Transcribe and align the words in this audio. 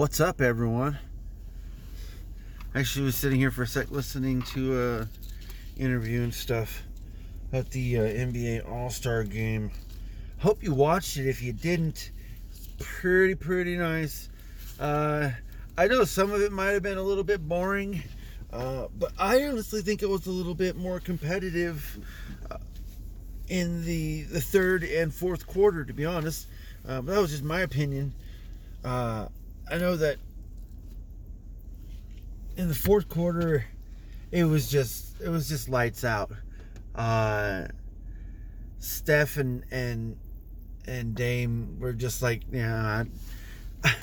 What's 0.00 0.18
up, 0.18 0.40
everyone? 0.40 0.98
Actually, 2.74 3.04
was 3.04 3.16
sitting 3.16 3.38
here 3.38 3.50
for 3.50 3.64
a 3.64 3.66
sec 3.66 3.90
listening 3.90 4.40
to 4.54 4.80
a 4.80 5.08
interview 5.78 6.22
and 6.22 6.32
stuff 6.32 6.84
at 7.52 7.70
the 7.70 7.98
uh, 7.98 8.02
NBA 8.04 8.66
All 8.66 8.88
Star 8.88 9.24
game. 9.24 9.70
Hope 10.38 10.62
you 10.62 10.72
watched 10.72 11.18
it. 11.18 11.28
If 11.28 11.42
you 11.42 11.52
didn't, 11.52 12.12
pretty 12.78 13.34
pretty 13.34 13.76
nice. 13.76 14.30
Uh, 14.80 15.32
I 15.76 15.86
know 15.86 16.04
some 16.04 16.32
of 16.32 16.40
it 16.40 16.50
might 16.50 16.70
have 16.70 16.82
been 16.82 16.96
a 16.96 17.02
little 17.02 17.22
bit 17.22 17.46
boring, 17.46 18.02
uh, 18.54 18.86
but 18.98 19.12
I 19.18 19.44
honestly 19.44 19.82
think 19.82 20.02
it 20.02 20.08
was 20.08 20.26
a 20.26 20.30
little 20.30 20.54
bit 20.54 20.76
more 20.76 20.98
competitive 20.98 21.98
uh, 22.50 22.56
in 23.48 23.84
the 23.84 24.22
the 24.22 24.40
third 24.40 24.82
and 24.82 25.12
fourth 25.12 25.46
quarter. 25.46 25.84
To 25.84 25.92
be 25.92 26.06
honest, 26.06 26.46
uh, 26.88 27.02
but 27.02 27.14
that 27.14 27.20
was 27.20 27.32
just 27.32 27.44
my 27.44 27.60
opinion. 27.60 28.14
I 29.70 29.78
know 29.78 29.96
that 29.96 30.16
in 32.56 32.68
the 32.68 32.74
fourth 32.74 33.08
quarter, 33.08 33.64
it 34.32 34.44
was 34.44 34.68
just 34.70 35.20
it 35.20 35.28
was 35.28 35.48
just 35.48 35.68
lights 35.68 36.04
out. 36.04 36.32
Uh, 36.94 37.68
Steph 38.80 39.36
and 39.36 39.64
and 39.70 40.16
and 40.86 41.14
Dame 41.14 41.78
were 41.78 41.92
just 41.92 42.20
like, 42.20 42.42
yeah, 42.50 43.04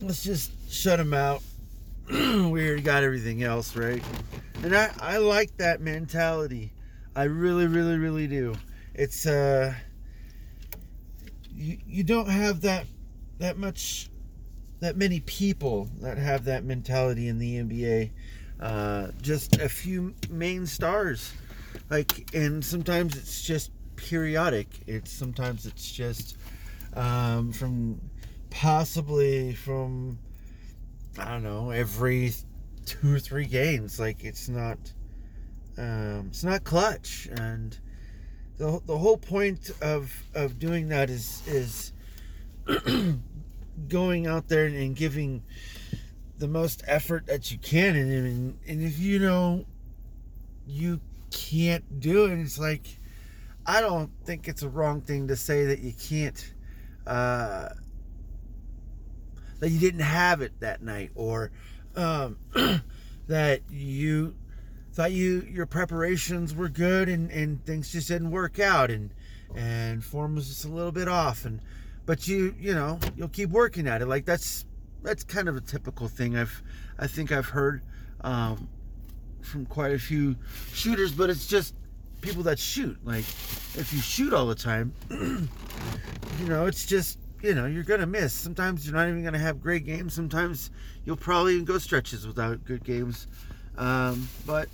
let's 0.00 0.24
just 0.24 0.50
shut 0.72 0.98
them 0.98 1.12
out. 1.12 1.42
we 2.10 2.66
already 2.66 2.82
got 2.82 3.02
everything 3.02 3.42
else, 3.42 3.76
right? 3.76 4.02
And 4.62 4.74
I 4.74 4.90
I 5.00 5.18
like 5.18 5.54
that 5.58 5.80
mentality. 5.82 6.72
I 7.14 7.24
really, 7.24 7.66
really, 7.66 7.98
really 7.98 8.26
do. 8.26 8.54
It's 8.94 9.26
uh, 9.26 9.74
you 11.52 11.78
you 11.86 12.02
don't 12.02 12.28
have 12.28 12.62
that 12.62 12.86
that 13.38 13.58
much 13.58 14.10
that 14.80 14.96
many 14.96 15.20
people 15.20 15.88
that 16.00 16.18
have 16.18 16.44
that 16.44 16.64
mentality 16.64 17.28
in 17.28 17.38
the 17.38 17.56
NBA. 17.56 18.10
Uh, 18.60 19.08
just 19.20 19.56
a 19.60 19.68
few 19.68 20.14
main 20.30 20.66
stars, 20.66 21.32
like, 21.90 22.30
and 22.34 22.64
sometimes 22.64 23.16
it's 23.16 23.42
just 23.42 23.70
periodic. 23.96 24.68
It's 24.86 25.10
sometimes 25.10 25.66
it's 25.66 25.90
just 25.90 26.36
um, 26.94 27.52
from 27.52 28.00
possibly 28.50 29.54
from 29.54 30.18
I 31.18 31.32
don't 31.32 31.42
know 31.42 31.70
every 31.70 32.32
two 32.86 33.14
or 33.14 33.18
three 33.18 33.46
games. 33.46 33.98
Like 33.98 34.24
it's 34.24 34.48
not 34.48 34.78
um, 35.76 36.26
it's 36.28 36.44
not 36.44 36.64
clutch, 36.64 37.28
and 37.38 37.76
the 38.58 38.80
the 38.86 38.96
whole 38.96 39.18
point 39.18 39.70
of 39.80 40.12
of 40.34 40.58
doing 40.58 40.88
that 40.88 41.10
is 41.10 41.42
is 41.46 41.92
going 43.88 44.26
out 44.26 44.48
there 44.48 44.66
and 44.66 44.96
giving 44.96 45.42
the 46.38 46.48
most 46.48 46.82
effort 46.86 47.26
that 47.26 47.50
you 47.52 47.58
can 47.58 47.96
and, 47.96 48.10
and 48.10 48.58
and 48.66 48.82
if 48.82 48.98
you 48.98 49.18
know 49.18 49.64
you 50.66 51.00
can't 51.30 52.00
do 52.00 52.26
it 52.26 52.38
it's 52.38 52.58
like 52.58 52.98
i 53.66 53.80
don't 53.80 54.10
think 54.24 54.48
it's 54.48 54.62
a 54.62 54.68
wrong 54.68 55.00
thing 55.00 55.28
to 55.28 55.36
say 55.36 55.66
that 55.66 55.80
you 55.80 55.92
can't 55.92 56.54
uh 57.06 57.68
that 59.60 59.70
you 59.70 59.78
didn't 59.78 60.00
have 60.00 60.40
it 60.40 60.52
that 60.60 60.82
night 60.82 61.10
or 61.14 61.50
um 61.96 62.36
that 63.28 63.60
you 63.70 64.34
thought 64.92 65.12
you 65.12 65.46
your 65.50 65.66
preparations 65.66 66.54
were 66.54 66.68
good 66.68 67.08
and 67.08 67.30
and 67.30 67.64
things 67.64 67.92
just 67.92 68.08
didn't 68.08 68.30
work 68.30 68.58
out 68.58 68.90
and 68.90 69.10
and 69.54 70.04
form 70.04 70.34
was 70.34 70.48
just 70.48 70.64
a 70.64 70.68
little 70.68 70.92
bit 70.92 71.08
off. 71.08 71.44
And 71.44 71.60
but 72.06 72.28
you 72.28 72.54
you 72.58 72.74
know 72.74 72.98
you'll 73.16 73.28
keep 73.28 73.50
working 73.50 73.86
at 73.86 74.02
it. 74.02 74.06
Like 74.06 74.24
that's 74.24 74.66
that's 75.02 75.22
kind 75.22 75.48
of 75.48 75.56
a 75.56 75.60
typical 75.60 76.08
thing 76.08 76.34
i've 76.34 76.62
i 76.98 77.06
think 77.06 77.30
i've 77.30 77.46
heard 77.46 77.82
um, 78.22 78.66
from 79.42 79.66
quite 79.66 79.92
a 79.92 79.98
few 79.98 80.34
shooters 80.72 81.12
but 81.12 81.28
it's 81.28 81.46
just 81.46 81.74
people 82.24 82.42
that 82.42 82.58
shoot. 82.58 82.96
Like 83.04 83.24
if 83.76 83.92
you 83.92 84.00
shoot 84.00 84.32
all 84.32 84.46
the 84.46 84.54
time 84.54 84.94
you 85.10 85.48
know 86.48 86.64
it's 86.66 86.86
just 86.86 87.18
you 87.42 87.54
know 87.54 87.66
you're 87.66 87.84
gonna 87.84 88.06
miss. 88.06 88.32
Sometimes 88.32 88.86
you're 88.86 88.96
not 88.96 89.08
even 89.08 89.22
gonna 89.22 89.38
have 89.38 89.60
great 89.60 89.84
games. 89.84 90.14
Sometimes 90.14 90.70
you'll 91.04 91.16
probably 91.16 91.52
even 91.54 91.66
go 91.66 91.76
stretches 91.76 92.26
without 92.26 92.64
good 92.64 92.82
games. 92.82 93.26
Um, 93.76 94.26
but 94.46 94.68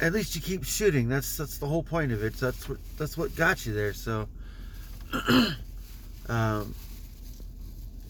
at 0.00 0.12
least 0.12 0.34
you 0.34 0.40
keep 0.40 0.64
shooting. 0.64 1.08
That's 1.08 1.36
that's 1.36 1.58
the 1.58 1.66
whole 1.66 1.84
point 1.84 2.10
of 2.10 2.24
it. 2.24 2.34
That's 2.34 2.68
what 2.68 2.78
that's 2.98 3.16
what 3.16 3.36
got 3.36 3.64
you 3.64 3.72
there. 3.72 3.92
So 3.92 4.28
um, 6.32 6.74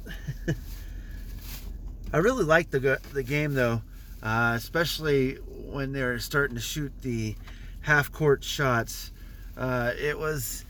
I 2.13 2.19
really 2.19 2.45
liked 2.45 2.71
the 2.71 2.99
the 3.13 3.23
game 3.23 3.53
though, 3.53 3.83
uh, 4.23 4.55
especially 4.57 5.35
when 5.71 5.93
they 5.93 6.03
were 6.03 6.19
starting 6.19 6.57
to 6.57 6.63
shoot 6.63 6.91
the 7.03 7.35
half 7.83 8.11
court 8.11 8.43
shots. 8.45 9.13
Uh, 9.59 9.93
it 10.01 10.19
was 10.19 10.65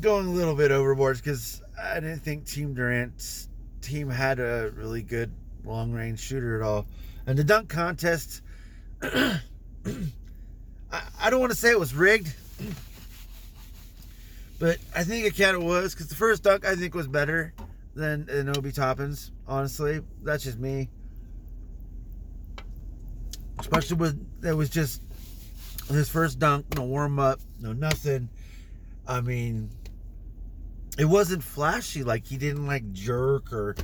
going 0.00 0.26
a 0.26 0.30
little 0.30 0.56
bit 0.56 0.72
overboard 0.72 1.16
because 1.18 1.62
I 1.80 1.94
didn't 1.94 2.20
think 2.20 2.46
Team 2.46 2.74
Durant's 2.74 3.48
team 3.80 4.10
had 4.10 4.40
a 4.40 4.72
really 4.74 5.02
good 5.02 5.30
long 5.64 5.92
range 5.92 6.18
shooter 6.18 6.56
at 6.56 6.62
all. 6.66 6.86
And 7.24 7.38
the 7.38 7.44
dunk 7.44 7.68
contest, 7.68 8.42
I, 9.02 9.38
I 10.90 11.30
don't 11.30 11.38
want 11.38 11.52
to 11.52 11.58
say 11.58 11.70
it 11.70 11.78
was 11.78 11.94
rigged 11.94 12.34
but 14.62 14.78
I 14.94 15.02
think 15.02 15.26
it 15.26 15.36
kind 15.36 15.56
of 15.56 15.64
was 15.64 15.92
because 15.92 16.06
the 16.06 16.14
first 16.14 16.44
dunk 16.44 16.64
I 16.64 16.76
think 16.76 16.94
was 16.94 17.08
better 17.08 17.52
than, 17.96 18.26
than 18.26 18.48
Obi 18.56 18.70
Toppin's. 18.70 19.32
Honestly, 19.44 20.02
that's 20.22 20.44
just 20.44 20.60
me. 20.60 20.88
Especially 23.58 23.96
with 23.96 24.24
it 24.44 24.52
was 24.52 24.70
just 24.70 25.02
his 25.88 26.08
first 26.08 26.38
dunk, 26.38 26.76
no 26.76 26.84
warm 26.84 27.18
up, 27.18 27.40
no 27.58 27.72
nothing. 27.72 28.28
I 29.04 29.20
mean, 29.20 29.68
it 30.96 31.06
wasn't 31.06 31.42
flashy. 31.42 32.04
Like 32.04 32.24
he 32.24 32.36
didn't 32.36 32.68
like 32.68 32.92
jerk 32.92 33.52
or 33.52 33.74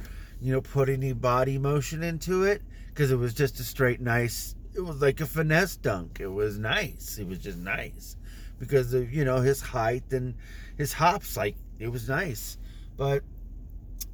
you 0.41 0.53
know 0.53 0.61
put 0.61 0.89
any 0.89 1.13
body 1.13 1.59
motion 1.59 2.05
into 2.05 2.45
it 2.45 2.63
because 2.91 3.11
it 3.11 3.17
was 3.17 3.35
just 3.35 3.59
a 3.59 3.65
straight 3.65 4.01
nice. 4.01 4.55
It 4.77 4.83
was 4.83 5.03
like 5.03 5.21
a 5.21 5.27
finesse 5.27 5.75
dunk. 5.75 6.19
It 6.21 6.29
was 6.29 6.57
nice. 6.57 7.19
It 7.19 7.27
was 7.27 7.41
just 7.41 7.59
nice 7.59 8.15
because 8.59 8.93
of 8.95 9.13
you 9.13 9.25
know 9.25 9.39
his 9.39 9.61
height 9.61 10.13
and 10.13 10.35
his 10.77 10.93
hops. 10.93 11.37
Like 11.37 11.57
it 11.79 11.89
was 11.89 12.09
nice, 12.09 12.59
but 12.97 13.23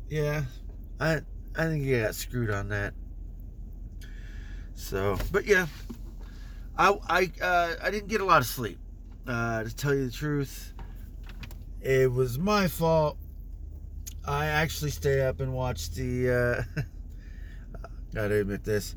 yeah, 0.08 0.44
I 1.00 1.20
I 1.56 1.64
think 1.64 1.84
he 1.84 1.98
got 2.00 2.14
screwed 2.14 2.50
on 2.50 2.68
that. 2.68 2.94
So, 4.74 5.18
but 5.32 5.46
yeah, 5.46 5.66
I 6.76 6.96
I 7.08 7.32
uh, 7.42 7.74
I 7.82 7.90
didn't 7.90 8.08
get 8.08 8.20
a 8.20 8.24
lot 8.24 8.40
of 8.40 8.46
sleep. 8.46 8.78
Uh, 9.26 9.64
to 9.64 9.74
tell 9.74 9.94
you 9.94 10.06
the 10.06 10.12
truth, 10.12 10.74
it 11.80 12.12
was 12.12 12.38
my 12.38 12.68
fault. 12.68 13.16
I 14.26 14.46
actually 14.46 14.90
stayed 14.90 15.20
up 15.20 15.40
and 15.40 15.52
watched 15.52 15.94
the. 15.94 16.66
Uh, 16.76 16.82
gotta 18.14 18.40
admit 18.40 18.64
this. 18.64 18.96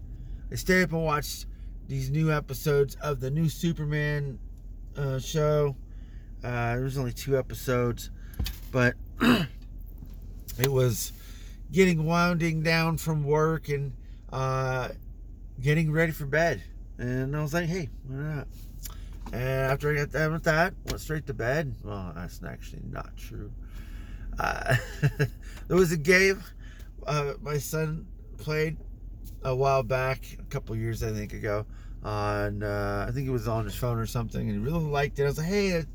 I 0.52 0.56
stayed 0.56 0.84
up 0.84 0.91
and 0.94 1.03
watched 1.03 1.47
these 1.88 2.09
new 2.09 2.31
episodes 2.31 2.96
of 2.96 3.19
the 3.19 3.30
new 3.30 3.50
Superman 3.50 4.40
uh, 4.97 5.19
show. 5.19 5.75
Uh, 6.44 6.75
there 6.75 6.84
was 6.84 6.97
only 6.97 7.13
two 7.13 7.38
episodes, 7.38 8.09
but 8.72 8.96
it 10.59 10.72
was 10.72 11.12
getting 11.72 12.06
winding 12.06 12.63
down 12.63 12.97
from 12.97 13.24
work 13.24 13.69
and 13.69 13.94
uh, 14.31 14.90
getting 15.62 15.91
ready 15.91 16.12
for 16.12 16.25
bed. 16.25 16.63
And 16.97 17.36
I 17.36 17.41
was 17.41 17.53
like, 17.53 17.66
hey, 17.66 17.90
why 18.07 18.16
not? 18.16 18.47
And 19.34 19.44
after 19.44 19.91
I 19.91 19.96
got 19.96 20.12
done 20.12 20.34
with 20.34 20.44
that, 20.44 20.74
went 20.86 21.02
straight 21.02 21.28
to 21.28 21.34
bed. 21.34 21.75
Well, 21.84 22.13
that's 22.16 22.41
actually 22.44 22.84
not 22.90 23.16
true. 23.18 23.52
Uh, 24.40 24.75
there 25.68 25.77
was 25.77 25.92
a 25.92 25.98
game 25.98 26.42
uh, 27.07 27.33
my 27.42 27.57
son 27.57 28.06
played 28.38 28.77
a 29.44 29.56
while 29.56 29.84
back, 29.84 30.38
a 30.39 30.44
couple 30.45 30.75
years 30.75 31.04
I 31.04 31.12
think 31.12 31.34
ago, 31.34 31.66
on 32.04 32.63
uh, 32.63 33.06
I 33.07 33.12
think 33.12 33.28
it 33.28 33.31
was 33.31 33.48
on 33.48 33.66
his 33.66 33.75
phone 33.75 33.98
or 33.98 34.06
something, 34.06 34.50
and 34.50 34.60
he 34.60 34.72
really 34.72 34.86
liked 34.86 35.19
it. 35.19 35.24
I 35.24 35.28
was 35.28 35.38
like, 35.38 35.48
"Hey, 35.48 35.72
that 35.72 35.88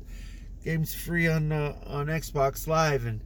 game's 0.63 0.93
free 0.93 1.27
on 1.27 1.51
uh, 1.51 1.75
on 1.85 2.07
Xbox 2.07 2.67
Live," 2.67 3.05
and 3.05 3.21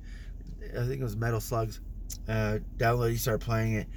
I 0.72 0.86
think 0.86 1.00
it 1.00 1.04
was 1.04 1.16
Metal 1.16 1.40
Slugs. 1.40 1.80
Uh, 2.28 2.60
download, 2.78 3.12
he 3.12 3.18
started 3.18 3.44
playing 3.44 3.74
it, 3.74 3.88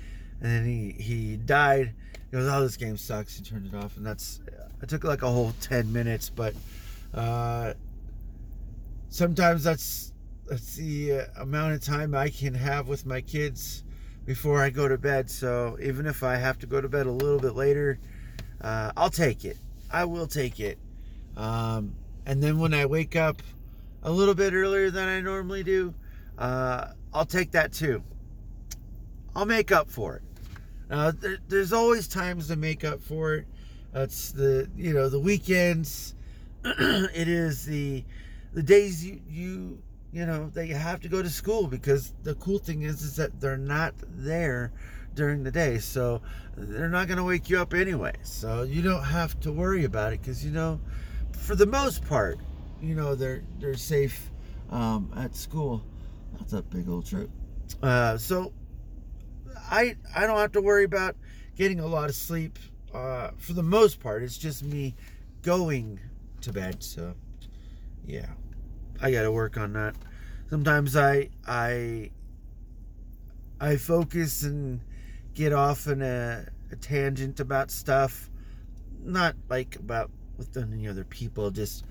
and 0.40 0.50
then 0.50 0.64
he 0.64 1.02
he 1.02 1.37
died. 1.37 1.94
He 2.31 2.37
goes, 2.37 2.49
"Oh, 2.49 2.62
this 2.62 2.76
game 2.76 2.96
sucks." 2.96 3.37
He 3.37 3.44
turned 3.44 3.67
it 3.67 3.75
off, 3.75 3.96
and 3.96 4.06
that's 4.06 4.40
I 4.82 4.87
took 4.87 5.05
like 5.05 5.22
a 5.22 5.31
whole 5.31 5.52
ten 5.61 5.93
minutes, 5.93 6.31
but 6.31 6.55
uh, 7.14 7.75
sometimes 9.08 9.64
that's 9.64 10.12
that's 10.49 10.75
the 10.76 11.12
uh, 11.12 11.25
amount 11.43 11.75
of 11.75 11.82
time 11.82 12.14
I 12.14 12.28
can 12.28 12.55
have 12.55 12.88
with 12.88 13.06
my 13.06 13.20
kids 13.20 13.84
before 14.25 14.62
I 14.62 14.70
go 14.70 14.88
to 14.88 14.99
bed. 14.99 15.31
So 15.31 15.78
even 15.82 16.06
if 16.06 16.22
I 16.22 16.37
have 16.37 16.58
to 16.61 16.67
go 16.67 16.81
to 16.81 16.88
bed 16.88 17.06
a 17.06 17.12
little 17.12 17.40
bit 17.40 17.55
later 17.55 17.99
uh, 18.61 18.93
I'll 18.96 19.11
take 19.11 19.44
it. 19.44 19.56
I 19.90 20.05
will 20.05 20.26
take 20.26 20.61
it. 20.61 20.78
Um, 21.37 21.94
and 22.26 22.43
then 22.43 22.58
when 22.58 22.75
I 22.75 22.87
wake 22.87 23.17
up 23.17 23.43
a 24.02 24.11
little 24.11 24.34
bit 24.34 24.52
earlier 24.52 24.90
than 24.90 25.08
I 25.08 25.20
normally 25.20 25.62
do, 25.62 25.94
uh, 26.38 26.88
I'll 27.12 27.26
take 27.26 27.52
that 27.52 27.72
too. 27.72 28.02
I'll 29.34 29.46
make 29.46 29.72
up 29.72 29.90
for 29.90 30.17
it. 30.17 30.22
Uh, 30.90 31.12
there, 31.19 31.38
there's 31.49 31.72
always 31.72 32.08
times 32.08 32.49
to 32.49 32.56
make 32.56 32.84
up 32.84 33.00
for 33.00 33.34
it. 33.34 33.46
It's 33.94 34.32
the 34.32 34.69
you 34.76 34.93
know 34.93 35.08
the 35.08 35.19
weekends. 35.19 36.14
it 36.64 37.28
is 37.28 37.64
the 37.64 38.05
the 38.52 38.62
days 38.62 39.05
you 39.05 39.20
you 39.28 39.82
you 40.12 40.26
know 40.26 40.50
that 40.54 40.66
you 40.66 40.74
have 40.74 41.00
to 41.00 41.08
go 41.08 41.22
to 41.22 41.30
school 41.30 41.66
because 41.66 42.12
the 42.22 42.34
cool 42.36 42.58
thing 42.58 42.82
is 42.82 43.02
is 43.02 43.16
that 43.16 43.40
they're 43.40 43.56
not 43.56 43.94
there 44.02 44.72
during 45.14 45.42
the 45.42 45.50
day. 45.50 45.78
So 45.78 46.22
they're 46.56 46.88
not 46.88 47.06
going 47.08 47.18
to 47.18 47.24
wake 47.24 47.48
you 47.50 47.60
up 47.60 47.74
anyway. 47.74 48.14
So 48.22 48.62
you 48.62 48.82
don't 48.82 49.04
have 49.04 49.38
to 49.40 49.52
worry 49.52 49.84
about 49.84 50.12
it 50.12 50.20
because 50.20 50.44
you 50.44 50.50
know 50.50 50.80
for 51.32 51.54
the 51.54 51.66
most 51.66 52.04
part 52.04 52.38
you 52.80 52.94
know 52.94 53.14
they're 53.14 53.42
they're 53.58 53.74
safe 53.74 54.30
um, 54.70 55.12
at 55.16 55.34
school. 55.36 55.84
That's 56.38 56.52
a 56.52 56.62
big 56.62 56.88
old 56.88 57.06
trip. 57.06 57.30
Uh, 57.82 58.16
so 58.16 58.52
i 59.70 59.94
i 60.16 60.26
don't 60.26 60.38
have 60.38 60.50
to 60.50 60.60
worry 60.60 60.82
about 60.82 61.14
getting 61.56 61.80
a 61.80 61.86
lot 61.86 62.08
of 62.08 62.14
sleep. 62.14 62.58
Uh, 62.92 63.30
for 63.36 63.52
the 63.52 63.62
most 63.62 64.00
part 64.00 64.22
it's 64.24 64.36
just 64.36 64.64
me 64.64 64.94
going 65.42 66.00
to 66.40 66.52
bed. 66.52 66.82
So 66.82 67.14
yeah 68.04 68.26
I 69.00 69.11
got 69.11 69.23
to 69.23 69.32
work 69.32 69.56
on 69.56 69.73
that. 69.75 69.94
Sometimes 70.50 70.97
I 70.97 71.31
I 71.47 72.11
I 73.61 73.76
focus 73.76 74.43
and 74.43 74.81
get 75.35 75.52
off 75.52 75.87
in 75.87 76.02
a, 76.02 76.47
a 76.73 76.76
tangent 76.76 77.41
about 77.41 77.70
stuff, 77.70 78.31
not 79.02 79.37
like 79.49 79.76
about 79.76 80.11
with 80.37 80.56
any 80.56 80.88
other 80.88 81.05
people, 81.05 81.50
just 81.50 81.85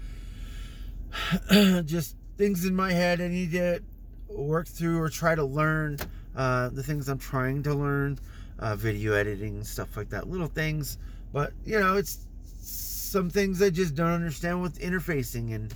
just 1.86 2.16
things 2.38 2.66
in 2.66 2.76
my 2.76 2.92
head 2.92 3.22
I 3.22 3.28
need 3.28 3.52
to 3.52 3.82
work 4.28 4.68
through 4.68 5.00
or 5.02 5.10
try 5.10 5.36
to 5.36 5.44
learn 5.44 5.98
uh, 6.36 6.70
the 6.70 6.84
things 6.84 7.10
I'm 7.10 7.18
trying 7.18 7.64
to 7.64 7.74
learn, 7.74 8.20
uh, 8.60 8.76
video 8.76 9.14
editing, 9.14 9.64
stuff 9.64 9.98
like 9.98 10.10
that, 10.10 10.30
little 10.30 10.48
things. 10.48 10.98
But 11.34 11.54
you 11.66 11.80
know, 11.80 11.98
it's 11.98 12.20
some 12.62 13.30
things 13.30 13.62
I 13.62 13.70
just 13.70 13.96
don't 13.96 14.12
understand 14.12 14.62
with 14.62 14.80
interfacing 14.80 15.54
and 15.56 15.74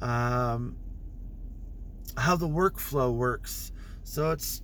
um, 0.00 0.76
how 2.16 2.36
the 2.36 2.48
workflow 2.48 3.12
works. 3.12 3.72
So 4.04 4.30
it's 4.30 4.62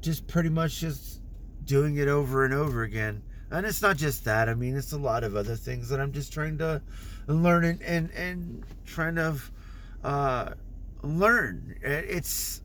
just 0.00 0.26
pretty 0.26 0.50
much 0.50 0.80
just 0.80 1.20
doing 1.64 1.96
it 1.96 2.08
over 2.08 2.44
and 2.44 2.54
over 2.54 2.82
again. 2.82 3.22
And 3.50 3.64
it's 3.64 3.82
not 3.82 3.96
just 3.96 4.24
that. 4.24 4.48
I 4.48 4.54
mean, 4.54 4.76
it's 4.76 4.92
a 4.92 4.98
lot 4.98 5.24
of 5.24 5.36
other 5.36 5.56
things 5.56 5.88
that 5.88 6.00
I'm 6.00 6.12
just 6.12 6.32
trying 6.32 6.58
to 6.58 6.82
learn 7.26 7.64
and 7.64 7.82
and, 7.82 8.10
and 8.10 8.64
trying 8.84 9.14
to 9.16 9.36
uh, 10.02 10.50
learn. 11.02 11.76
It's 11.82 12.62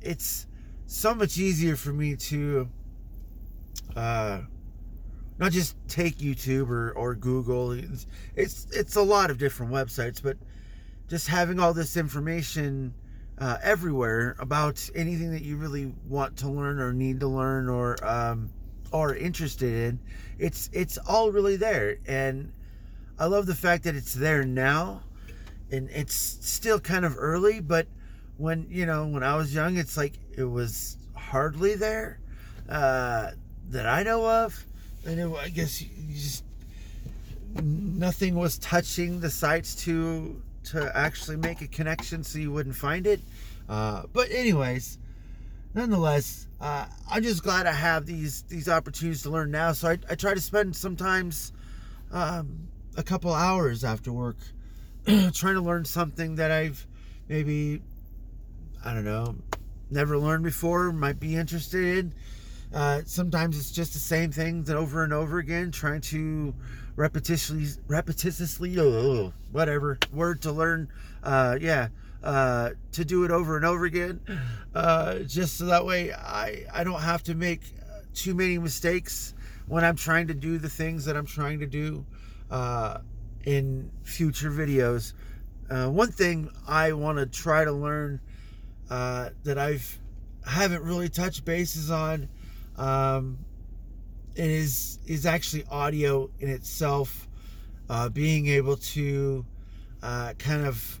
it's 0.00 0.46
so 0.86 1.14
much 1.14 1.38
easier 1.38 1.76
for 1.76 1.92
me 1.92 2.16
to 2.16 2.68
uh, 3.96 4.40
not 5.38 5.52
just 5.52 5.76
take 5.88 6.18
YouTube 6.18 6.68
or, 6.68 6.92
or 6.92 7.14
Google. 7.14 7.72
It's, 7.72 8.06
it's 8.36 8.66
it's 8.72 8.96
a 8.96 9.02
lot 9.02 9.30
of 9.30 9.38
different 9.38 9.72
websites, 9.72 10.22
but 10.22 10.36
just 11.08 11.28
having 11.28 11.60
all 11.60 11.74
this 11.74 11.96
information 11.96 12.94
uh, 13.38 13.58
everywhere 13.62 14.36
about 14.38 14.88
anything 14.94 15.30
that 15.32 15.42
you 15.42 15.56
really 15.56 15.92
want 16.08 16.36
to 16.38 16.48
learn 16.48 16.78
or 16.78 16.92
need 16.92 17.20
to 17.20 17.28
learn 17.28 17.68
or 17.68 17.96
um, 18.04 18.50
are 18.92 19.14
interested 19.14 19.72
in. 19.72 19.98
It's 20.38 20.70
it's 20.72 20.98
all 20.98 21.30
really 21.30 21.56
there, 21.56 21.98
and 22.06 22.52
I 23.18 23.26
love 23.26 23.46
the 23.46 23.54
fact 23.54 23.84
that 23.84 23.94
it's 23.94 24.14
there 24.14 24.44
now, 24.44 25.02
and 25.70 25.88
it's 25.90 26.14
still 26.14 26.80
kind 26.80 27.04
of 27.04 27.16
early. 27.18 27.60
But 27.60 27.86
when 28.36 28.66
you 28.68 28.86
know 28.86 29.06
when 29.06 29.22
I 29.22 29.36
was 29.36 29.54
young, 29.54 29.76
it's 29.76 29.96
like 29.96 30.14
it 30.36 30.44
was 30.44 30.96
hardly 31.16 31.74
there 31.74 32.20
uh, 32.68 33.32
that 33.70 33.86
I 33.86 34.02
know 34.02 34.28
of, 34.28 34.64
and 35.06 35.20
it, 35.20 35.32
I 35.36 35.48
guess 35.48 35.82
you 35.82 35.88
just 36.14 36.44
nothing 37.62 38.34
was 38.34 38.58
touching 38.58 39.20
the 39.20 39.30
sites 39.30 39.76
to 39.84 40.40
to 40.64 40.90
actually 40.96 41.36
make 41.36 41.60
a 41.60 41.66
connection 41.66 42.22
so 42.24 42.38
you 42.38 42.52
wouldn't 42.52 42.76
find 42.76 43.06
it. 43.06 43.20
Uh, 43.68 44.02
but 44.12 44.30
anyways, 44.30 44.98
nonetheless, 45.74 46.46
uh, 46.60 46.86
I'm 47.10 47.22
just 47.22 47.42
glad 47.42 47.66
I 47.66 47.72
have 47.72 48.06
these 48.06 48.42
these 48.42 48.68
opportunities 48.68 49.22
to 49.22 49.30
learn 49.30 49.50
now. 49.50 49.72
So 49.72 49.88
I, 49.88 49.98
I 50.10 50.14
try 50.14 50.34
to 50.34 50.40
spend 50.40 50.74
sometimes 50.76 51.52
um, 52.12 52.68
a 52.96 53.02
couple 53.02 53.32
hours 53.32 53.84
after 53.84 54.12
work 54.12 54.36
trying 55.06 55.54
to 55.54 55.60
learn 55.60 55.84
something 55.84 56.36
that 56.36 56.50
I've 56.50 56.86
maybe 57.28 57.82
I 58.84 58.94
don't 58.94 59.04
know 59.04 59.34
never 59.90 60.18
learned 60.18 60.44
before, 60.44 60.92
might 60.92 61.20
be 61.20 61.36
interested 61.36 61.98
in. 61.98 62.14
Uh, 62.74 63.02
sometimes 63.06 63.56
it's 63.58 63.70
just 63.70 63.92
the 63.92 63.98
same 63.98 64.32
things 64.32 64.68
over 64.68 65.04
and 65.04 65.12
over 65.12 65.38
again, 65.38 65.70
trying 65.70 66.00
to 66.00 66.52
repetitiously, 66.96 67.78
repetitiously, 67.86 68.78
oh, 68.78 69.32
whatever 69.52 69.98
word 70.12 70.42
to 70.42 70.52
learn. 70.52 70.88
Uh, 71.22 71.56
yeah, 71.60 71.88
uh, 72.22 72.70
to 72.92 73.04
do 73.04 73.24
it 73.24 73.30
over 73.30 73.56
and 73.56 73.64
over 73.64 73.84
again, 73.84 74.20
uh, 74.74 75.20
just 75.20 75.56
so 75.56 75.66
that 75.66 75.84
way 75.84 76.12
I 76.12 76.64
I 76.72 76.84
don't 76.84 77.00
have 77.00 77.22
to 77.24 77.34
make 77.34 77.60
too 78.14 78.34
many 78.34 78.58
mistakes 78.58 79.34
when 79.66 79.84
I'm 79.84 79.96
trying 79.96 80.28
to 80.28 80.34
do 80.34 80.58
the 80.58 80.68
things 80.68 81.04
that 81.06 81.16
I'm 81.16 81.26
trying 81.26 81.60
to 81.60 81.66
do 81.66 82.04
uh, 82.50 82.98
in 83.44 83.90
future 84.02 84.50
videos. 84.50 85.14
Uh, 85.70 85.88
one 85.88 86.12
thing 86.12 86.50
I 86.66 86.92
want 86.92 87.18
to 87.18 87.26
try 87.26 87.64
to 87.64 87.72
learn 87.72 88.20
uh, 88.90 89.30
that 89.44 89.58
I've 89.58 89.98
haven't 90.46 90.82
really 90.82 91.08
touched 91.08 91.44
bases 91.44 91.90
on 91.90 92.28
um, 92.76 93.38
is 94.36 94.98
is 95.06 95.26
actually 95.26 95.64
audio 95.70 96.30
in 96.40 96.48
itself. 96.48 97.28
Uh, 97.88 98.08
being 98.08 98.46
able 98.46 98.76
to 98.78 99.44
uh, 100.02 100.32
kind 100.38 100.66
of 100.66 101.00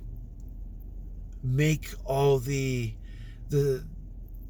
make 1.42 1.90
all 2.04 2.38
the 2.38 2.94
the 3.50 3.84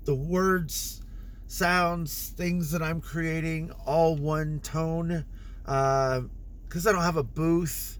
the 0.05 0.15
words, 0.15 1.03
sounds, 1.47 2.33
things 2.37 2.71
that 2.71 2.83
I'm 2.83 3.01
creating 3.01 3.73
all 3.87 4.17
one 4.17 4.61
tone. 4.61 5.25
Because 5.63 6.87
uh, 6.87 6.91
I 6.91 6.93
don't 6.93 7.03
have 7.03 7.17
a 7.17 7.23
booth, 7.23 7.99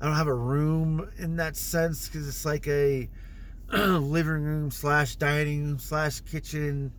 I 0.00 0.06
don't 0.06 0.16
have 0.16 0.26
a 0.26 0.34
room 0.34 1.08
in 1.18 1.36
that 1.36 1.56
sense. 1.56 2.08
Because 2.08 2.28
it's 2.28 2.44
like 2.44 2.66
a 2.66 3.08
living 3.72 4.42
room 4.42 4.70
slash 4.70 5.16
dining 5.16 5.66
room 5.66 5.78
slash 5.78 6.20
kitchen, 6.20 6.92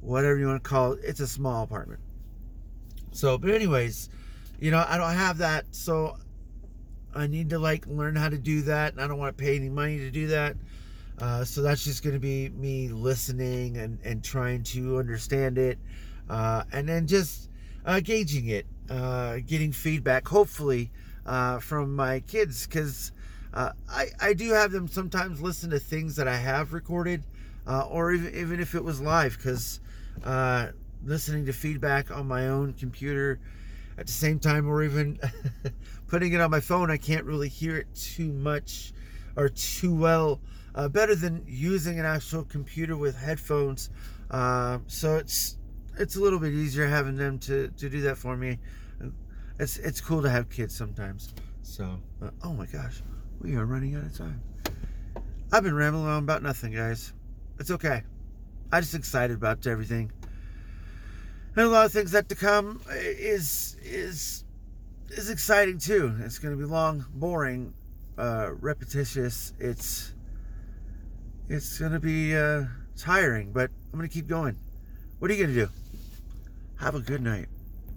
whatever 0.00 0.38
you 0.38 0.46
want 0.46 0.62
to 0.62 0.68
call 0.68 0.92
it. 0.92 1.00
It's 1.04 1.20
a 1.20 1.26
small 1.26 1.64
apartment. 1.64 2.00
So, 3.12 3.38
but 3.38 3.50
anyways, 3.50 4.10
you 4.60 4.70
know, 4.70 4.84
I 4.86 4.96
don't 4.96 5.14
have 5.14 5.38
that, 5.38 5.66
so 5.72 6.16
I 7.14 7.26
need 7.26 7.50
to 7.50 7.58
like 7.58 7.86
learn 7.86 8.16
how 8.16 8.28
to 8.28 8.38
do 8.38 8.62
that, 8.62 8.92
and 8.92 9.00
I 9.02 9.06
don't 9.06 9.18
want 9.18 9.36
to 9.36 9.42
pay 9.42 9.56
any 9.56 9.68
money 9.68 9.98
to 9.98 10.10
do 10.10 10.28
that. 10.28 10.56
Uh, 11.20 11.44
so 11.44 11.62
that's 11.62 11.82
just 11.82 12.04
going 12.04 12.14
to 12.14 12.20
be 12.20 12.48
me 12.50 12.88
listening 12.88 13.76
and, 13.76 13.98
and 14.04 14.22
trying 14.22 14.62
to 14.62 14.98
understand 14.98 15.58
it, 15.58 15.78
uh, 16.30 16.62
and 16.72 16.88
then 16.88 17.06
just 17.06 17.50
uh, 17.84 17.98
gauging 17.98 18.48
it, 18.48 18.66
uh, 18.88 19.38
getting 19.46 19.72
feedback, 19.72 20.28
hopefully, 20.28 20.90
uh, 21.26 21.58
from 21.58 21.96
my 21.96 22.20
kids, 22.20 22.66
because 22.66 23.10
uh, 23.54 23.72
I, 23.90 24.06
I 24.20 24.32
do 24.32 24.52
have 24.52 24.70
them 24.70 24.86
sometimes 24.86 25.40
listen 25.40 25.70
to 25.70 25.80
things 25.80 26.14
that 26.16 26.28
I 26.28 26.36
have 26.36 26.72
recorded, 26.72 27.24
or 27.66 28.12
even, 28.12 28.34
even 28.34 28.60
if 28.60 28.74
it 28.74 28.84
was 28.84 29.00
live, 29.00 29.36
because 29.36 29.80
listening 31.04 31.46
to 31.46 31.52
feedback 31.52 32.10
on 32.10 32.26
my 32.26 32.48
own 32.48 32.72
computer. 32.74 33.40
At 33.96 34.06
the 34.06 34.12
same 34.12 34.38
time 34.38 34.68
or 34.68 34.84
even 34.84 35.18
putting 36.06 36.32
it 36.32 36.40
on 36.40 36.52
my 36.52 36.60
phone 36.60 36.88
i 36.88 36.96
can't 36.96 37.24
really 37.24 37.48
hear 37.48 37.76
it 37.78 37.92
too 37.96 38.32
much 38.32 38.92
or 39.36 39.48
too 39.48 39.92
well 39.92 40.40
uh, 40.74 40.88
better 40.88 41.14
than 41.14 41.42
using 41.46 41.98
an 41.98 42.06
actual 42.06 42.44
computer 42.44 42.96
with 42.96 43.16
headphones. 43.16 43.90
Uh, 44.30 44.78
so 44.86 45.16
it's 45.16 45.56
it's 45.98 46.16
a 46.16 46.20
little 46.20 46.38
bit 46.38 46.52
easier 46.52 46.86
having 46.86 47.16
them 47.16 47.38
to, 47.40 47.68
to 47.76 47.88
do 47.88 48.00
that 48.02 48.16
for 48.16 48.36
me. 48.36 48.58
It's 49.58 49.76
it's 49.78 50.00
cool 50.00 50.22
to 50.22 50.30
have 50.30 50.48
kids 50.48 50.76
sometimes. 50.76 51.34
So 51.62 51.98
oh 52.42 52.52
my 52.52 52.66
gosh 52.66 53.02
we 53.40 53.56
are 53.56 53.66
running 53.66 53.94
out 53.94 54.04
of 54.04 54.16
time. 54.16 54.42
I've 55.52 55.62
been 55.62 55.74
rambling 55.74 56.06
on 56.06 56.22
about 56.22 56.42
nothing 56.42 56.72
guys. 56.72 57.12
It's 57.58 57.70
okay. 57.70 58.02
I'm 58.70 58.82
just 58.82 58.94
excited 58.94 59.36
about 59.36 59.66
everything 59.66 60.12
and 61.56 61.66
a 61.66 61.68
lot 61.68 61.86
of 61.86 61.92
things 61.92 62.12
that 62.12 62.28
to 62.28 62.34
come 62.34 62.80
is 62.90 63.76
is 63.82 64.44
is 65.10 65.30
exciting 65.30 65.78
too. 65.78 66.14
It's 66.20 66.38
going 66.38 66.56
to 66.56 66.58
be 66.58 66.68
long, 66.68 67.04
boring, 67.14 67.74
uh, 68.16 68.50
repetitious. 68.60 69.52
It's 69.58 70.14
it's 71.48 71.78
going 71.78 71.92
to 71.92 72.00
be 72.00 72.36
uh, 72.36 72.64
tiring, 72.96 73.52
but 73.52 73.70
I'm 73.92 73.98
going 73.98 74.08
to 74.08 74.12
keep 74.12 74.28
going. 74.28 74.56
What 75.18 75.30
are 75.30 75.34
you 75.34 75.44
going 75.44 75.54
to 75.54 75.66
do? 75.66 75.72
Have 76.78 76.94
a 76.94 77.00
good 77.00 77.22
night. 77.22 77.48